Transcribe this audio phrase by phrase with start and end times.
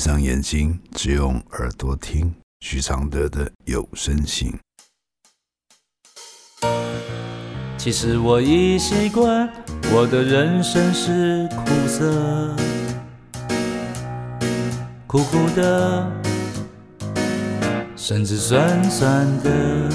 [0.00, 4.50] 闭上眼睛，只用耳朵听许常德的有声信。
[7.76, 9.46] 其实我已习惯，
[9.92, 12.56] 我的人生是苦涩，
[15.06, 16.10] 苦苦的，
[17.94, 19.90] 甚至酸酸的。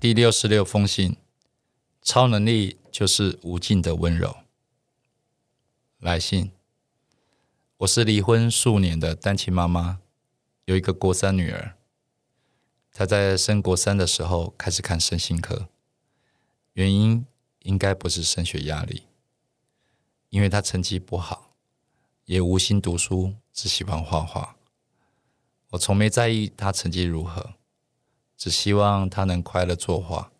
[0.00, 1.14] 第六十六封信，
[2.02, 4.34] 超能力就是无尽的温柔。
[6.02, 6.50] 来信，
[7.76, 10.00] 我是离婚数年的单亲妈妈，
[10.64, 11.76] 有一个国三女儿。
[12.92, 15.68] 她在升国三的时候开始看身心科，
[16.72, 17.24] 原因
[17.60, 19.04] 应该不是升学压力，
[20.30, 21.54] 因为她成绩不好，
[22.24, 24.56] 也无心读书，只喜欢画画。
[25.70, 27.54] 我从没在意她成绩如何，
[28.36, 30.32] 只希望她能快乐作画。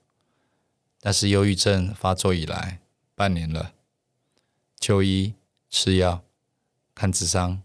[0.99, 2.81] 但是忧郁症发作以来，
[3.15, 3.75] 半年了，
[4.81, 5.35] 就医。
[5.73, 6.23] 吃药、
[6.95, 7.63] 看智商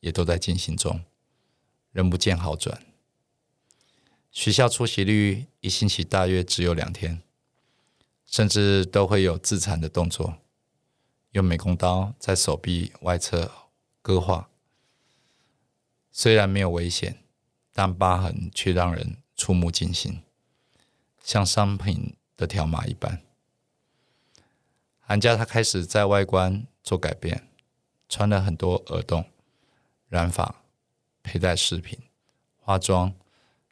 [0.00, 1.04] 也都在进行中，
[1.92, 2.84] 仍不见好转。
[4.32, 7.22] 学校出席率一星期大约只有两天，
[8.26, 10.38] 甚至都会有自残的动作，
[11.30, 13.52] 用美工刀在手臂外侧
[14.02, 14.50] 割划。
[16.10, 17.22] 虽然没有危险，
[17.72, 20.22] 但疤痕却让人触目惊心，
[21.22, 23.22] 像商品的条码一般。
[24.98, 26.66] 寒假，他开始在外观。
[26.84, 27.48] 做改变，
[28.08, 29.24] 穿了很多耳洞、
[30.08, 30.62] 染发、
[31.22, 31.98] 佩戴饰品、
[32.58, 33.12] 化妆，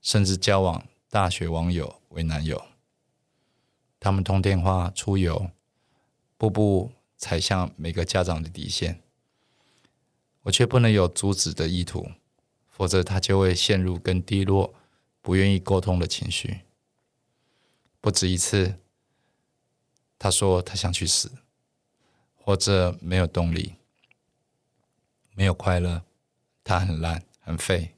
[0.01, 2.67] 甚至交往大学网友为男友。
[4.01, 5.51] 他们通电话、出游，
[6.37, 9.03] 步步踩向每个家长的底线。
[10.45, 12.11] 我却不能有阻止的意图，
[12.67, 14.75] 否则他就会陷入更低落、
[15.21, 16.63] 不愿意沟通的情绪。
[18.01, 18.81] 不止一次，
[20.19, 21.31] 他说他想去死。
[22.45, 23.77] 或者没有动力，
[25.35, 26.03] 没有快乐，
[26.65, 27.95] 他很烂，很废，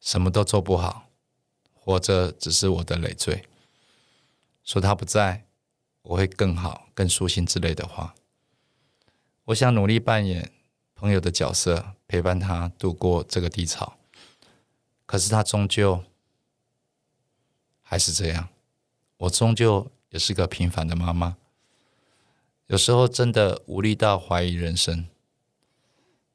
[0.00, 1.08] 什么都做不好，
[1.72, 3.46] 活着只是我的累赘。
[4.64, 5.46] 说他不在，
[6.02, 8.14] 我会更好、更舒心之类的话。
[9.44, 10.52] 我想努力扮演
[10.94, 13.96] 朋友的角色，陪伴他度过这个低潮。
[15.06, 16.04] 可是他终究
[17.82, 18.48] 还是这样，
[19.16, 21.36] 我终究也是个平凡的妈妈。
[22.70, 25.08] 有时候真的无力到怀疑人生。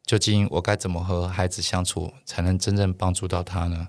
[0.03, 3.87] 究竟我该怎么和孩子相处，才能真正帮助到他呢？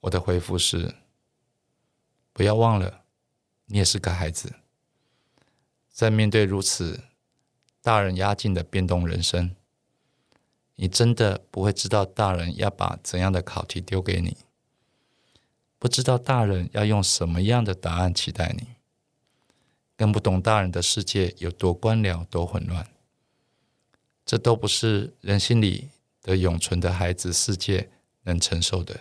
[0.00, 0.94] 我的回复是：
[2.32, 3.04] 不要忘了，
[3.66, 4.54] 你也是个孩子，
[5.90, 7.04] 在面对如此
[7.82, 9.54] 大人压境的变动人生，
[10.76, 14.38] 你真的不会知道大人要把怎样的考题丢给你。
[15.84, 18.68] 不知道大人要用什么样的答案期待你，
[19.98, 22.88] 更不懂大人的世界有多官僚、多混乱。
[24.24, 25.90] 这都不是人心里
[26.22, 27.90] 的永存的孩子世界
[28.22, 28.98] 能承受的。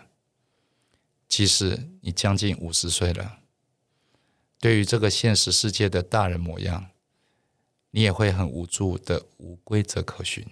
[1.29, 3.39] 即使你将近五十岁了，
[4.59, 6.89] 对于这个现实世界的大人模样，
[7.91, 10.45] 你也会很无助的无规则可循。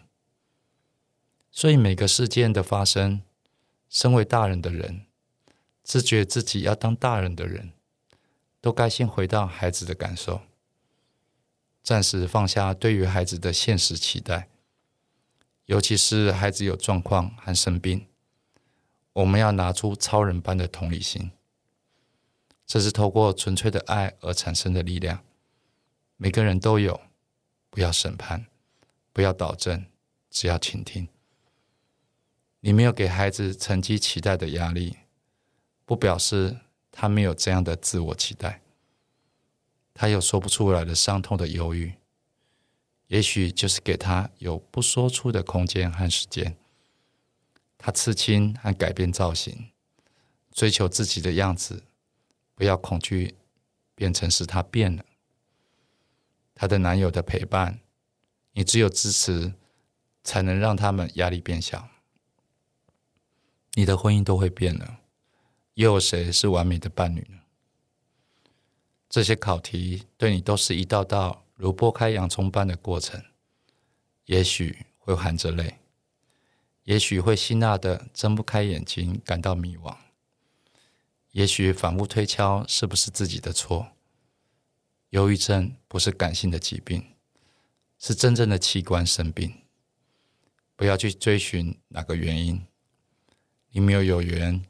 [1.52, 3.22] 所以每个事件的发生，
[3.90, 5.08] 身为大人的人。
[5.84, 7.72] 自觉自己要当大人的人，
[8.60, 10.42] 都该先回到孩子的感受，
[11.82, 14.48] 暂时放下对于孩子的现实期待。
[15.66, 18.08] 尤其是孩子有状况和生病，
[19.14, 21.32] 我们要拿出超人般的同理心。
[22.66, 25.24] 这是透过纯粹的爱而产生的力量。
[26.18, 27.02] 每个人都有，
[27.70, 28.46] 不要审判，
[29.12, 29.86] 不要导正，
[30.30, 31.08] 只要倾听。
[32.60, 34.98] 你没有给孩子成绩期待的压力。
[35.86, 36.60] 不表示
[36.92, 38.62] 他没有这样的自我期待，
[39.94, 41.96] 他有说不出来的伤痛的忧郁，
[43.08, 46.58] 也许就是给他有不说出的空间和时间。
[47.78, 49.72] 他刺青和改变造型，
[50.52, 51.84] 追求自己的样子，
[52.54, 53.36] 不要恐惧
[53.96, 55.04] 变成是他变了。
[56.54, 57.80] 他的男友的陪伴，
[58.54, 59.56] 你只有支持，
[60.24, 61.90] 才能让他们压力变小。
[63.74, 65.01] 你的婚姻都会变了。
[65.76, 67.40] 又有谁是完美的伴侣呢？
[69.10, 73.24] 这些考题对你都是一道道如剥开洋葱般的过程，
[74.26, 75.80] 也许会含着泪，
[76.84, 79.98] 也许会辛辣的睁不开眼睛，感到迷惘，
[81.32, 83.92] 也许反复推敲是不是自己的错。
[85.10, 87.06] 忧郁症不是感性的疾病，
[87.98, 89.54] 是真正的器官生病。
[90.78, 92.66] 不要去追寻哪个原因，
[93.72, 94.64] 你没有有缘。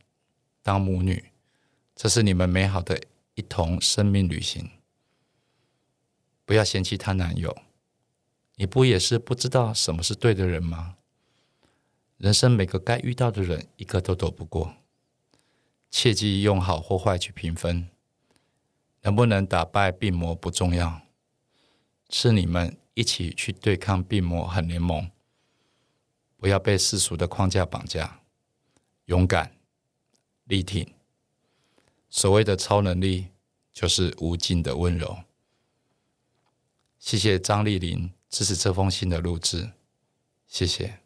[0.62, 1.32] 当母女，
[1.96, 3.02] 这是你们美好的
[3.36, 4.70] 一同生命旅行。
[6.46, 7.58] 不要嫌弃她男友，
[8.56, 10.98] 你不也是不知道什么是对的人吗？
[12.18, 14.76] 人生每个该遇到的人，一个都躲不过。
[15.90, 17.90] 切记用好或坏去评分，
[19.02, 21.02] 能不能打败病魔不重要，
[22.10, 25.10] 是你们一起去对抗病魔很联盟。
[26.38, 28.22] 不要被世俗的框架绑架，
[29.06, 29.56] 勇敢、
[30.52, 30.86] 力挺。
[32.10, 33.28] 所谓的超能力，
[33.72, 35.20] 就是无尽的温柔。
[37.00, 39.72] 谢谢张丽玲支持这封信的录制，
[40.48, 41.00] 谢谢。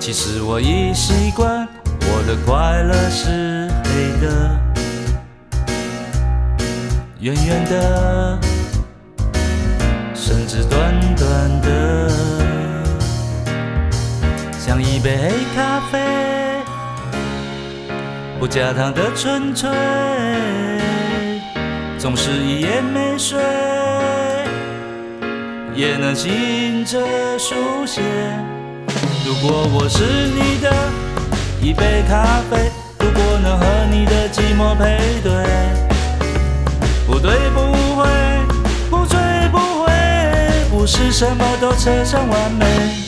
[0.00, 1.68] 其实我已习惯，
[2.00, 4.58] 我的快乐是黑的，
[7.20, 8.40] 圆圆的，
[10.14, 11.57] 甚至短短
[14.68, 15.98] 像一杯黑咖啡，
[18.38, 19.66] 不加糖的纯粹，
[21.96, 23.40] 总是一夜没睡，
[25.74, 26.98] 也能醒着
[27.38, 27.54] 书
[27.86, 28.02] 写。
[29.24, 30.70] 如果我是你的
[31.62, 35.32] 一杯咖啡，如果能和你的寂寞配对，
[37.06, 38.06] 不对不会，
[38.90, 39.18] 不醉
[39.50, 39.90] 不回，
[40.70, 43.07] 不是什么都扯上完美。